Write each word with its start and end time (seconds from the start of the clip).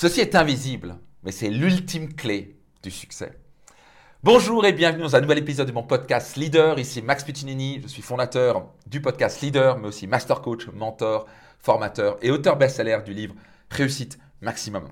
Ceci 0.00 0.20
est 0.20 0.36
invisible, 0.36 0.96
mais 1.24 1.32
c'est 1.32 1.50
l'ultime 1.50 2.14
clé 2.14 2.56
du 2.84 2.90
succès. 2.92 3.36
Bonjour 4.22 4.64
et 4.64 4.72
bienvenue 4.72 5.02
dans 5.02 5.16
un 5.16 5.20
nouvel 5.20 5.38
épisode 5.38 5.66
de 5.66 5.72
mon 5.72 5.82
podcast 5.82 6.36
Leader. 6.36 6.78
Ici 6.78 7.02
Max 7.02 7.24
Piccinini, 7.24 7.80
je 7.82 7.88
suis 7.88 8.02
fondateur 8.02 8.68
du 8.86 9.00
podcast 9.00 9.40
Leader, 9.40 9.76
mais 9.76 9.88
aussi 9.88 10.06
master 10.06 10.40
coach, 10.40 10.68
mentor, 10.68 11.26
formateur 11.58 12.16
et 12.22 12.30
auteur 12.30 12.56
best-seller 12.56 12.98
du 13.04 13.12
livre 13.12 13.34
Réussite 13.70 14.20
Maximum. 14.40 14.86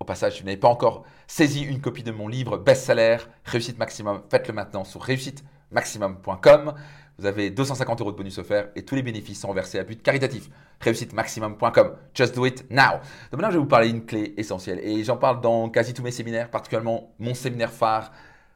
Au 0.00 0.04
passage, 0.04 0.34
si 0.34 0.40
vous 0.40 0.46
n'avez 0.48 0.58
pas 0.58 0.68
encore 0.68 1.04
saisi 1.26 1.62
une 1.62 1.80
copie 1.80 2.02
de 2.02 2.12
mon 2.12 2.28
livre 2.28 2.58
best-seller 2.58 3.16
Réussite 3.46 3.78
Maximum, 3.78 4.20
faites-le 4.30 4.52
maintenant 4.52 4.84
sur 4.84 5.00
réussitemaximum.com. 5.00 6.74
Vous 7.20 7.26
avez 7.26 7.50
250 7.50 8.00
euros 8.00 8.12
de 8.12 8.16
bonus 8.16 8.38
offerts 8.38 8.68
et 8.74 8.82
tous 8.82 8.94
les 8.94 9.02
bénéfices 9.02 9.40
sont 9.40 9.52
versés 9.52 9.78
à 9.78 9.84
but 9.84 10.02
caritatif. 10.02 10.48
Réussitemaximum.com. 10.80 11.92
Just 12.14 12.34
do 12.34 12.46
it 12.46 12.64
now. 12.70 12.92
Donc 13.30 13.32
maintenant, 13.32 13.50
je 13.50 13.56
vais 13.56 13.62
vous 13.62 13.66
parler 13.66 13.92
d'une 13.92 14.06
clé 14.06 14.32
essentielle 14.38 14.80
et 14.82 15.04
j'en 15.04 15.18
parle 15.18 15.42
dans 15.42 15.68
quasi 15.68 15.92
tous 15.92 16.02
mes 16.02 16.12
séminaires, 16.12 16.48
particulièrement 16.48 17.12
mon 17.18 17.34
séminaire 17.34 17.72
phare 17.72 18.10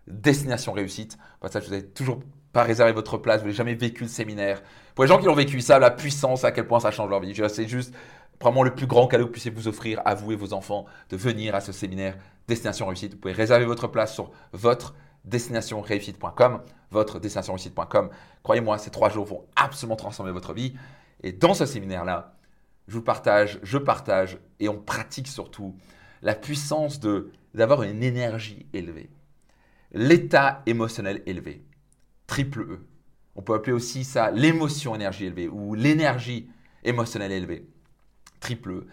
Destination 0.07 0.73
Réussite. 0.73 1.19
Pour 1.41 1.51
ça, 1.51 1.61
je 1.61 1.67
vous 1.67 1.75
ai 1.75 1.85
toujours 1.85 2.21
pas 2.55 2.63
réservé 2.63 2.93
votre 2.93 3.19
place, 3.19 3.41
vous 3.41 3.49
n'avez 3.49 3.57
jamais 3.57 3.75
vécu 3.75 4.05
le 4.05 4.09
séminaire. 4.09 4.63
Pour 4.95 5.05
les 5.05 5.09
gens 5.09 5.19
qui 5.19 5.27
l'ont 5.27 5.35
vécu, 5.35 5.61
ça, 5.61 5.79
la 5.79 5.91
puissance, 5.91 6.43
à 6.45 6.51
quel 6.51 6.67
point 6.67 6.81
ça 6.81 6.91
change 6.91 7.11
leur 7.11 7.21
vie. 7.21 7.35
C'est 7.49 7.69
juste 7.69 7.95
probablement 8.39 8.63
le 8.63 8.75
plus 8.75 8.87
grand 8.87 9.09
cadeau 9.09 9.25
que 9.25 9.29
vous 9.29 9.33
puissiez 9.33 9.51
vous 9.51 9.69
offrir 9.69 10.01
à 10.07 10.15
vous 10.15 10.33
et 10.33 10.37
vos 10.37 10.55
enfants 10.55 10.87
de 11.11 11.19
venir 11.19 11.55
à 11.55 11.61
ce 11.61 11.73
séminaire 11.73 12.17
Destination 12.49 12.87
Réussite. 12.87 13.13
Vous 13.13 13.21
pouvez 13.21 13.35
réserver 13.35 13.67
votre 13.67 13.89
place 13.89 14.15
sur 14.15 14.31
votre 14.53 14.95
destinationréussite.com, 15.25 16.63
votre 16.91 17.19
destinationréussite.com. 17.19 18.11
Croyez-moi, 18.43 18.79
ces 18.79 18.91
trois 18.91 19.09
jours 19.09 19.25
vont 19.25 19.45
absolument 19.57 19.97
transformer 19.97 20.33
votre 20.33 20.53
vie. 20.53 20.75
Et 21.23 21.33
dans 21.33 21.55
ce 21.55 21.67
séminaire-là, 21.67 22.35
je 22.89 22.95
vous 22.95 23.03
partage, 23.03 23.59
je 23.63 23.79
partage 23.79 24.39
et 24.61 24.69
on 24.69 24.79
pratique 24.79 25.29
surtout 25.29 25.75
la 26.23 26.35
puissance 26.35 27.01
de 27.01 27.33
d'avoir 27.55 27.85
une 27.85 28.03
énergie 28.03 28.67
élevée, 28.73 29.09
l'état 29.93 30.63
émotionnel 30.67 31.23
élevé, 31.25 31.65
triple 32.27 32.63
E. 32.63 32.87
On 33.37 33.43
peut 33.43 33.55
appeler 33.55 33.73
aussi 33.73 34.03
ça 34.03 34.33
l'émotion 34.33 34.95
énergie 34.97 35.27
élevée 35.27 35.49
ou 35.49 35.75
l'énergie 35.75 36.51
émotionnelle 36.83 37.31
élevée, 37.31 37.69
triple 38.41 38.73
E. 38.73 38.87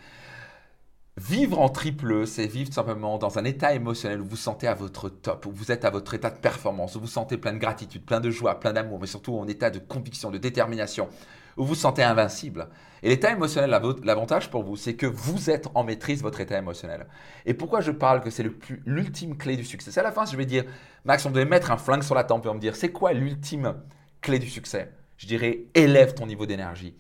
Vivre 1.30 1.60
en 1.60 1.70
triple, 1.70 2.26
c'est 2.26 2.48
vivre 2.48 2.74
simplement 2.74 3.20
dans 3.20 3.38
un 3.38 3.44
état 3.44 3.76
émotionnel 3.76 4.22
où 4.22 4.26
vous 4.26 4.36
sentez 4.36 4.66
à 4.66 4.74
votre 4.74 5.08
top, 5.08 5.46
où 5.46 5.52
vous 5.52 5.72
êtes 5.72 5.86
à 5.86 5.92
votre 5.92 6.16
état 6.16 6.32
de 6.32 6.40
performance, 6.40 6.96
où 6.96 7.00
vous 7.00 7.06
sentez 7.06 7.38
plein 7.38 7.54
de 7.54 7.60
gratitude, 7.60 8.04
plein 8.04 8.20
de 8.20 8.32
joie, 8.32 8.60
plein 8.60 8.74
d'amour, 8.74 8.98
mais 9.00 9.06
surtout 9.06 9.38
en 9.38 9.48
état 9.48 9.70
de 9.70 9.78
conviction, 9.78 10.32
de 10.32 10.40
détermination, 10.40 11.10
où 11.58 11.62
vous 11.62 11.68
vous 11.68 11.76
sentez 11.76 12.02
invincible. 12.02 12.70
Et 13.04 13.10
l'état 13.10 13.32
émotionnel, 13.32 13.70
l'avantage 14.04 14.50
pour 14.50 14.64
vous, 14.64 14.76
c'est 14.76 14.96
que 14.96 15.06
vous 15.06 15.52
êtes 15.52 15.68
en 15.76 15.84
maîtrise 15.84 16.18
de 16.20 16.24
votre 16.24 16.42
état 16.42 16.58
émotionnel. 16.58 17.06
Et 17.46 17.54
pourquoi 17.54 17.82
je 17.82 17.92
parle 17.92 18.22
que 18.22 18.32
c'est 18.32 18.46
l'ultime 18.88 19.38
clé 19.38 19.56
du 19.58 19.64
succès? 19.64 19.92
C'est 19.92 20.00
à 20.00 20.04
la 20.04 20.12
fin, 20.12 20.26
je 20.26 20.36
vais 20.36 20.48
dire, 20.48 20.64
Max, 21.06 21.24
on 21.28 21.30
devait 21.30 21.46
mettre 21.46 21.70
un 21.70 21.78
flingue 21.78 22.02
sur 22.02 22.16
la 22.16 22.24
tempe 22.24 22.48
et 22.48 22.50
on 22.50 22.56
me 22.56 22.60
dire, 22.60 22.76
c'est 22.76 22.92
quoi 22.92 23.14
l'ultime 23.14 23.76
clé 24.22 24.40
du 24.40 24.50
succès? 24.50 24.92
Je 25.18 25.28
dirais, 25.28 25.66
élève 25.76 26.16
ton 26.16 26.26
niveau 26.26 26.48
d'énergie 26.48 26.96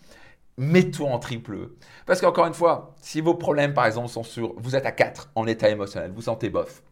mets-toi 0.57 1.09
en 1.09 1.19
triple 1.19 1.55
E. 1.55 1.77
Parce 2.05 2.21
qu'encore 2.21 2.45
une 2.45 2.53
fois, 2.53 2.93
si 3.01 3.21
vos 3.21 3.35
problèmes, 3.35 3.73
par 3.73 3.85
exemple, 3.85 4.09
sont 4.09 4.23
sur, 4.23 4.53
vous 4.57 4.75
êtes 4.75 4.85
à 4.85 4.91
4 4.91 5.31
en 5.35 5.47
état 5.47 5.69
émotionnel, 5.69 6.11
vous 6.11 6.21
sentez 6.21 6.49
bof, 6.49 6.83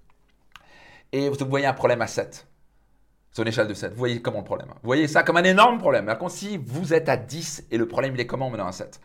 et 1.12 1.30
vous 1.30 1.36
voyez 1.48 1.66
un 1.66 1.74
problème 1.74 2.02
à 2.02 2.08
7, 2.08 2.48
sur 3.32 3.44
une 3.44 3.50
échelle 3.50 3.68
de 3.68 3.74
7, 3.74 3.92
vous 3.92 3.98
voyez 3.98 4.22
comment 4.22 4.40
le 4.40 4.44
problème 4.44 4.70
Vous 4.70 4.88
voyez 4.88 5.08
ça 5.08 5.24
comme 5.24 5.38
un 5.38 5.44
énorme 5.44 5.78
problème. 5.78 6.06
Par 6.06 6.18
contre, 6.18 6.34
si 6.34 6.58
vous 6.58 6.94
êtes 6.94 7.10
à 7.10 7.18
10 7.18 7.68
et 7.72 7.78
le 7.78 7.88
problème, 7.88 8.16
il 8.16 8.22
est 8.22 8.28
comment 8.28 8.50
maintenant 8.50 8.68
à 8.68 8.72
7 8.72 9.00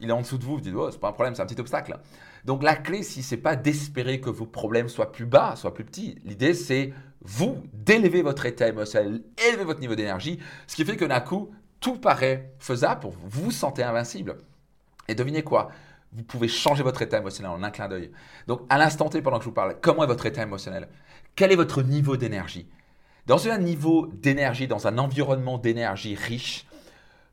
Il 0.00 0.08
est 0.08 0.12
en 0.12 0.20
dessous 0.20 0.38
de 0.38 0.44
vous, 0.44 0.54
vous 0.56 0.60
dites, 0.60 0.74
oh, 0.76 0.90
c'est 0.90 1.00
pas 1.00 1.08
un 1.08 1.12
problème, 1.12 1.34
c'est 1.34 1.42
un 1.42 1.46
petit 1.46 1.60
obstacle. 1.60 1.98
Donc 2.44 2.62
la 2.62 2.76
clé, 2.76 3.02
si 3.02 3.22
c'est 3.22 3.36
pas 3.36 3.56
d'espérer 3.56 4.20
que 4.20 4.30
vos 4.30 4.46
problèmes 4.46 4.88
soient 4.88 5.12
plus 5.12 5.26
bas, 5.26 5.54
soient 5.56 5.74
plus 5.74 5.84
petits, 5.84 6.18
l'idée 6.24 6.54
c'est 6.54 6.92
vous 7.22 7.62
d'élever 7.72 8.22
votre 8.22 8.46
état 8.46 8.68
émotionnel, 8.68 9.22
élever 9.48 9.64
votre 9.64 9.80
niveau 9.80 9.94
d'énergie, 9.94 10.38
ce 10.66 10.76
qui 10.76 10.84
fait 10.84 10.96
que 10.96 11.04
d'un 11.04 11.20
coup, 11.20 11.50
tout 11.80 11.98
paraît 11.98 12.52
faisable. 12.58 13.06
Vous 13.06 13.44
vous 13.44 13.50
sentez 13.50 13.82
invincible. 13.82 14.38
Et 15.08 15.14
devinez 15.14 15.42
quoi? 15.42 15.70
Vous 16.12 16.22
pouvez 16.22 16.48
changer 16.48 16.82
votre 16.82 17.02
état 17.02 17.18
émotionnel 17.18 17.52
en 17.52 17.62
un 17.62 17.70
clin 17.70 17.88
d'œil. 17.88 18.10
Donc, 18.46 18.62
à 18.68 18.78
l'instant 18.78 19.08
T, 19.08 19.20
pendant 19.22 19.38
que 19.38 19.44
je 19.44 19.48
vous 19.48 19.54
parle, 19.54 19.76
comment 19.80 20.04
est 20.04 20.08
votre 20.08 20.26
état 20.26 20.42
émotionnel? 20.42 20.88
Quel 21.34 21.52
est 21.52 21.56
votre 21.56 21.82
niveau 21.82 22.16
d'énergie? 22.16 22.68
Dans 23.26 23.48
un 23.48 23.58
niveau 23.58 24.06
d'énergie, 24.12 24.68
dans 24.68 24.86
un 24.86 24.98
environnement 24.98 25.58
d'énergie 25.58 26.14
riche, 26.14 26.65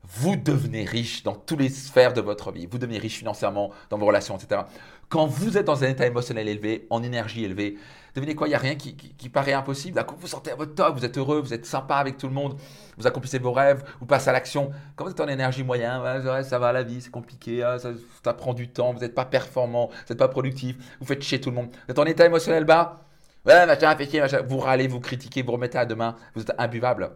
vous 0.08 0.36
devenez 0.36 0.84
riche 0.84 1.22
dans 1.22 1.34
toutes 1.34 1.60
les 1.60 1.68
sphères 1.68 2.12
de 2.12 2.20
votre 2.20 2.52
vie. 2.52 2.66
Vous 2.66 2.78
devenez 2.78 2.98
riche 2.98 3.18
financièrement, 3.18 3.70
dans 3.90 3.98
vos 3.98 4.06
relations, 4.06 4.36
etc. 4.36 4.62
Quand 5.08 5.26
vous 5.26 5.56
êtes 5.56 5.66
dans 5.66 5.84
un 5.84 5.88
état 5.88 6.06
émotionnel 6.06 6.48
élevé, 6.48 6.86
en 6.90 7.02
énergie 7.02 7.44
élevée, 7.44 7.78
devinez 8.14 8.34
quoi, 8.34 8.46
il 8.46 8.50
n'y 8.50 8.56
a 8.56 8.58
rien 8.58 8.74
qui, 8.74 9.28
paraît 9.28 9.52
impossible. 9.52 10.04
Vous 10.18 10.26
sortez 10.26 10.50
à 10.50 10.56
votre 10.56 10.74
top, 10.74 10.96
vous 10.96 11.04
êtes 11.04 11.16
heureux, 11.18 11.40
vous 11.40 11.54
êtes 11.54 11.66
sympa 11.66 11.96
avec 11.96 12.18
tout 12.18 12.28
le 12.28 12.34
monde, 12.34 12.56
vous 12.96 13.06
accomplissez 13.06 13.38
vos 13.38 13.52
rêves, 13.52 13.84
vous 14.00 14.06
passez 14.06 14.28
à 14.28 14.32
l'action. 14.32 14.70
Quand 14.96 15.04
vous 15.04 15.10
êtes 15.10 15.20
en 15.20 15.28
énergie 15.28 15.64
moyenne, 15.64 16.00
ça 16.42 16.58
va, 16.58 16.72
la 16.72 16.82
vie, 16.82 17.00
c'est 17.00 17.10
compliqué, 17.10 17.62
ah, 17.62 17.78
ça, 17.78 18.34
prend 18.34 18.54
du 18.54 18.68
temps, 18.68 18.92
vous 18.92 19.00
n'êtes 19.00 19.14
pas 19.14 19.24
performant, 19.24 19.88
vous 19.88 19.94
n'êtes 20.10 20.18
pas 20.18 20.28
productif, 20.28 20.76
vous 21.00 21.06
faites 21.06 21.22
chier 21.22 21.40
tout 21.40 21.50
le 21.50 21.56
monde. 21.56 21.70
Vous 21.86 21.92
êtes 21.92 21.98
en 21.98 22.04
état 22.04 22.26
émotionnel 22.26 22.64
bas, 22.64 23.00
vous 23.44 24.58
râlez, 24.58 24.88
vous 24.88 25.00
critiquez, 25.00 25.42
vous 25.42 25.52
remettez 25.52 25.78
à 25.78 25.86
demain, 25.86 26.16
vous 26.34 26.42
êtes 26.42 26.52
imbuvable. 26.58 27.10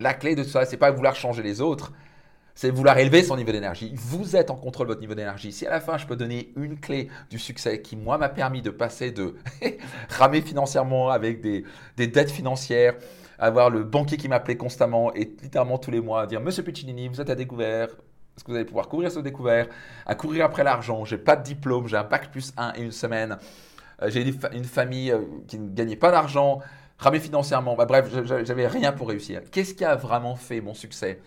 La 0.00 0.14
clé 0.14 0.34
de 0.34 0.42
tout 0.42 0.48
ça, 0.48 0.64
c'est 0.64 0.76
pas 0.76 0.90
vouloir 0.90 1.14
changer 1.14 1.42
les 1.42 1.60
autres, 1.60 1.92
c'est 2.54 2.70
vouloir 2.70 2.98
élever 2.98 3.22
son 3.22 3.36
niveau 3.36 3.52
d'énergie. 3.52 3.92
Vous 3.94 4.36
êtes 4.36 4.50
en 4.50 4.56
contrôle 4.56 4.86
de 4.86 4.92
votre 4.92 5.00
niveau 5.00 5.14
d'énergie. 5.14 5.52
Si 5.52 5.66
à 5.66 5.70
la 5.70 5.80
fin, 5.80 5.96
je 5.96 6.06
peux 6.06 6.16
donner 6.16 6.52
une 6.56 6.78
clé 6.78 7.08
du 7.30 7.38
succès 7.38 7.80
qui, 7.80 7.96
moi, 7.96 8.18
m'a 8.18 8.28
permis 8.28 8.62
de 8.62 8.70
passer 8.70 9.10
de 9.10 9.36
ramer 10.10 10.42
financièrement 10.42 11.10
avec 11.10 11.40
des, 11.40 11.64
dettes 11.96 12.30
financières, 12.30 12.94
avoir 13.38 13.70
le 13.70 13.84
banquier 13.84 14.16
qui 14.16 14.28
m'appelait 14.28 14.56
constamment 14.56 15.14
et 15.14 15.34
littéralement 15.42 15.78
tous 15.78 15.90
les 15.90 16.00
mois 16.00 16.26
dire 16.26 16.40
Monsieur 16.40 16.62
Piccinini, 16.62 17.08
vous 17.08 17.20
êtes 17.20 17.30
à 17.30 17.34
découvert. 17.34 17.88
Est-ce 18.36 18.44
que 18.44 18.50
vous 18.50 18.56
allez 18.56 18.64
pouvoir 18.64 18.88
couvrir 18.88 19.10
ce 19.10 19.18
découvert? 19.18 19.68
À 20.06 20.14
courir 20.14 20.46
après 20.46 20.64
l'argent. 20.64 21.04
J'ai 21.04 21.18
pas 21.18 21.36
de 21.36 21.42
diplôme, 21.42 21.86
j'ai 21.86 21.96
un 21.96 22.04
bac 22.04 22.30
plus 22.30 22.52
1 22.56 22.74
et 22.76 22.82
une 22.82 22.92
semaine. 22.92 23.36
Euh, 24.02 24.10
j'ai 24.10 24.22
une, 24.22 24.64
famille 24.64 25.10
euh, 25.10 25.20
qui 25.46 25.58
ne 25.58 25.68
gagnait 25.68 25.96
pas 25.96 26.10
d'argent, 26.10 26.60
ramé 26.98 27.20
financièrement. 27.20 27.76
Bah, 27.76 27.84
bref, 27.84 28.08
j'avais 28.24 28.66
rien 28.66 28.92
pour 28.92 29.08
réussir. 29.08 29.42
Qu'est-ce 29.50 29.74
qui 29.74 29.84
a 29.84 29.96
vraiment 29.96 30.34
fait 30.34 30.60
mon 30.60 30.72
succès? 30.72 31.20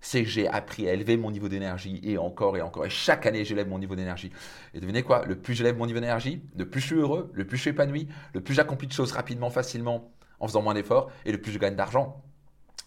C'est 0.00 0.22
que 0.22 0.28
j'ai 0.28 0.46
appris 0.46 0.88
à 0.88 0.92
élever 0.92 1.16
mon 1.16 1.30
niveau 1.30 1.48
d'énergie 1.48 2.00
et 2.02 2.18
encore 2.18 2.56
et 2.56 2.62
encore. 2.62 2.86
Et 2.86 2.90
chaque 2.90 3.26
année, 3.26 3.44
j'élève 3.44 3.68
mon 3.68 3.78
niveau 3.78 3.96
d'énergie. 3.96 4.30
Et 4.74 4.80
devinez 4.80 5.02
quoi? 5.02 5.24
Le 5.24 5.36
plus 5.36 5.54
j'élève 5.54 5.76
mon 5.76 5.86
niveau 5.86 6.00
d'énergie, 6.00 6.42
le 6.56 6.68
plus 6.68 6.80
je 6.80 6.86
suis 6.86 6.96
heureux, 6.96 7.30
le 7.32 7.46
plus 7.46 7.56
je 7.56 7.62
suis 7.62 7.70
épanoui, 7.70 8.08
le 8.34 8.40
plus 8.40 8.54
j'accomplis 8.54 8.86
de 8.86 8.92
choses 8.92 9.12
rapidement, 9.12 9.50
facilement, 9.50 10.12
en 10.38 10.46
faisant 10.46 10.62
moins 10.62 10.74
d'efforts, 10.74 11.10
et 11.24 11.32
le 11.32 11.40
plus 11.40 11.52
je 11.52 11.58
gagne 11.58 11.76
d'argent. 11.76 12.22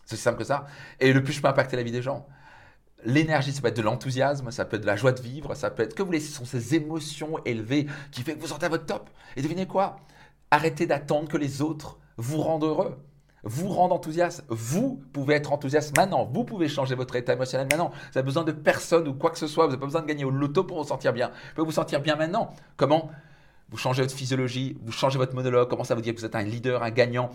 C'est 0.06 0.14
aussi 0.14 0.24
simple 0.24 0.40
que 0.40 0.44
ça. 0.44 0.66
Et 1.00 1.14
le 1.14 1.24
plus 1.24 1.34
je 1.34 1.42
peux 1.42 1.48
impacter 1.48 1.75
la 1.75 1.84
vie 1.84 1.92
des 1.92 2.02
gens. 2.02 2.28
L'énergie, 3.06 3.53
ça 3.53 3.62
peut 3.62 3.69
être 3.69 3.78
de 3.78 3.81
l'enthousiasme, 3.81 4.52
ça 4.52 4.66
peut 4.66 4.75
être 4.75 4.81
de 4.81 4.88
la 4.88 4.98
joie 4.98 5.14
de 5.14 5.22
vivre, 5.22 5.56
ça 5.56 5.72
peut 5.72 5.84
être 5.84 5.96
que 5.96 6.02
vous 6.02 6.08
voulez, 6.08 6.19
ce 6.19 6.34
sont 6.34 6.46
ces 6.46 6.75
émotions 6.75 7.38
élevées 7.46 7.88
qui 8.12 8.24
font 8.24 8.34
que 8.34 8.40
vous 8.40 8.48
sortez 8.48 8.66
à 8.66 8.69
votre 8.69 8.86
top. 8.86 9.09
Et 9.38 9.42
devinez 9.42 9.68
quoi? 9.68 9.98
Arrêtez 10.52 10.86
d'attendre 10.86 11.30
que 11.30 11.38
les 11.38 11.62
autres 11.62 11.98
vous 12.18 12.42
rendent 12.42 12.66
heureux 12.66 12.98
vous 13.44 13.70
rendre 13.70 13.96
enthousiaste. 13.96 14.44
Vous 14.50 15.02
pouvez 15.14 15.36
être 15.36 15.52
enthousiaste 15.52 15.96
maintenant. 15.98 16.30
Vous 16.32 16.44
pouvez 16.44 16.68
changer 16.68 16.96
votre 16.96 17.16
état 17.16 17.34
émotionnel 17.34 17.68
maintenant. 17.72 17.90
Vous 17.90 18.12
n'avez 18.16 18.26
besoin 18.26 18.44
de 18.44 18.52
personne 18.52 19.08
ou 19.08 19.14
quoi 19.14 19.32
que 19.32 19.38
ce 19.38 19.48
soit. 19.48 19.66
Vous 19.66 19.72
n'avez 19.72 19.80
pas 19.80 19.86
besoin 19.86 20.02
de 20.02 20.08
gagner 20.08 20.26
au 20.26 20.32
loto 20.32 20.64
pour 20.64 20.82
vous 20.82 20.88
sentir 20.88 21.14
bien. 21.14 21.28
Vous 21.28 21.56
pouvez 21.56 21.66
vous 21.66 21.72
sentir 21.72 22.02
bien 22.02 22.16
maintenant. 22.16 22.54
Comment? 22.78 23.10
Vous 23.72 23.78
changez 23.78 24.02
votre 24.02 24.16
physiologie, 24.16 24.78
vous 24.84 24.92
changez 24.92 25.20
votre 25.20 25.36
monologue, 25.36 25.70
commencez 25.70 25.92
à 25.92 25.96
vous 25.96 26.02
dire 26.02 26.16
que 26.16 26.20
vous 26.20 26.26
êtes 26.26 26.34
un 26.34 26.42
leader, 26.42 26.82
un 26.82 26.90
gagnant, 26.90 27.30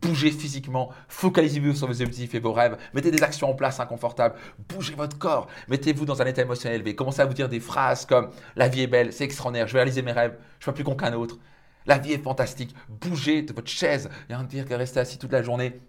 bougez 0.00 0.30
physiquement, 0.30 0.90
focalisez-vous 1.08 1.74
sur 1.74 1.88
vos 1.88 2.00
objectifs 2.00 2.32
et 2.36 2.38
vos 2.38 2.52
rêves, 2.52 2.76
mettez 2.94 3.10
des 3.10 3.24
actions 3.24 3.50
en 3.50 3.54
place 3.54 3.80
inconfortables, 3.80 4.36
bougez 4.68 4.94
votre 4.94 5.18
corps, 5.18 5.48
mettez-vous 5.66 6.04
dans 6.04 6.22
un 6.22 6.26
état 6.26 6.42
émotionnel 6.42 6.76
élevé, 6.76 6.94
commencez 6.94 7.22
à 7.22 7.26
vous 7.26 7.34
dire 7.34 7.48
des 7.48 7.58
phrases 7.58 8.06
comme 8.06 8.30
la 8.54 8.68
vie 8.68 8.82
est 8.82 8.86
belle, 8.86 9.12
c'est 9.12 9.24
extraordinaire, 9.24 9.66
je 9.66 9.72
vais 9.72 9.80
réaliser 9.80 10.02
mes 10.02 10.12
rêves, 10.12 10.34
je 10.34 10.36
ne 10.36 10.62
suis 10.62 10.66
pas 10.66 10.72
plus 10.74 10.84
con 10.84 10.94
qu'un 10.94 11.12
autre, 11.12 11.38
la 11.90 11.98
vie 11.98 12.12
est 12.12 12.22
fantastique. 12.22 12.72
Bougez 12.88 13.42
de 13.42 13.52
votre 13.52 13.68
chaise. 13.68 14.08
Il 14.28 14.32
y 14.32 14.38
a 14.38 14.42
dire 14.44 14.64
que 14.64 14.74
rester 14.74 15.00
assis 15.00 15.18
toute 15.18 15.32
la 15.32 15.42
journée. 15.42 15.80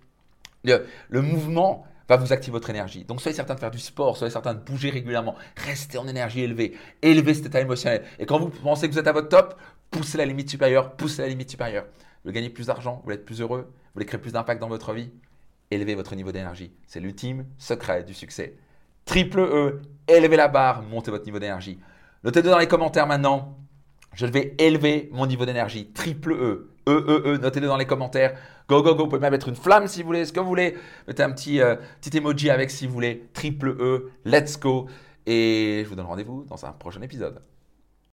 Le, 0.64 1.22
mouvement 1.22 1.86
va 2.10 2.18
vous 2.18 2.34
activer 2.34 2.54
votre 2.54 2.72
énergie. 2.72 3.06
Donc 3.06 3.22
soyez 3.22 3.36
certain 3.36 3.54
de 3.54 3.60
faire 3.60 3.70
du 3.70 3.78
sport, 3.78 4.18
soyez 4.18 4.32
certain 4.32 4.56
de 4.56 4.60
bouger 4.60 4.90
régulièrement, 4.90 5.36
restez 5.56 6.00
en 6.00 6.08
énergie 6.08 6.42
élevée, 6.42 6.76
élevez 7.04 7.36
cet 7.36 7.46
état 7.46 7.62
émotionnel. 7.62 8.04
Et 8.18 8.26
quand 8.26 8.40
vous 8.40 8.50
pensez 8.50 8.88
que 8.88 8.94
vous 8.94 9.00
êtes 9.00 9.08
à 9.08 9.12
votre 9.12 9.30
top, 9.30 9.60
poussez 9.92 10.18
la 10.18 10.26
limite 10.26 10.50
supérieure, 10.50 10.96
poussez 10.96 11.22
la 11.22 11.28
limite 11.28 11.52
supérieure. 11.52 11.84
Vous 11.84 12.26
voulez 12.26 12.34
gagner 12.34 12.50
plus 12.50 12.66
d'argent, 12.66 12.96
vous 12.96 13.04
voulez 13.04 13.16
être 13.16 13.26
plus 13.26 13.40
heureux, 13.40 13.68
vous 13.70 13.92
voulez 13.94 14.08
créer 14.08 14.20
plus 14.20 14.34
d'impact 14.34 14.60
dans 14.60 14.70
votre 14.70 14.94
vie, 14.94 15.12
élevez 15.70 15.94
votre 15.94 16.16
niveau 16.16 16.32
d'énergie. 16.32 16.74
C'est 16.88 17.00
l'ultime 17.00 17.46
secret 17.60 18.04
du 18.04 18.16
succès. 18.16 18.56
Triple 19.06 19.40
E, 19.40 19.82
élevez 20.08 20.36
la 20.36 20.48
barre, 20.48 20.82
montez 20.82 21.12
votre 21.12 21.26
niveau 21.26 21.38
d'énergie. 21.38 21.80
Notez-le 22.24 22.50
dans 22.50 22.58
les 22.58 22.68
commentaires 22.68 23.06
maintenant 23.06 23.61
je 24.14 24.26
vais 24.26 24.56
élever 24.58 25.10
mon 25.12 25.26
niveau 25.26 25.46
d'énergie. 25.46 25.92
Triple 25.94 26.34
E. 26.34 26.70
E, 26.88 26.92
E, 26.92 27.22
E. 27.26 27.38
Notez-le 27.38 27.68
dans 27.68 27.78
les 27.78 27.86
commentaires. 27.86 28.38
Go, 28.68 28.82
go, 28.82 28.96
go. 28.96 29.04
Vous 29.04 29.10
pouvez 29.10 29.22
même 29.22 29.32
mettre 29.32 29.50
une 29.50 29.56
flamme 29.56 29.88
si 29.88 30.02
vous 30.02 30.08
voulez, 30.08 30.26
ce 30.26 30.34
que 30.34 30.40
vous 30.40 30.48
voulez. 30.48 30.76
Mettez 31.08 31.24
un 31.24 31.32
petit, 31.32 31.62
euh, 31.62 31.76
petit 32.02 32.18
emoji 32.18 32.50
avec 32.50 32.72
si 32.72 32.88
vous 32.88 32.94
voulez. 32.94 33.30
Triple 33.34 33.70
E. 33.80 34.12
Let's 34.26 34.60
go. 34.60 34.88
Et 35.26 35.82
je 35.84 35.90
vous 35.90 35.96
donne 35.96 36.06
rendez-vous 36.06 36.46
dans 36.50 36.66
un 36.66 36.72
prochain 36.72 37.02
épisode. 37.02 37.42